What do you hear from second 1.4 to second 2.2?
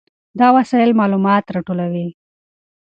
راټولوي.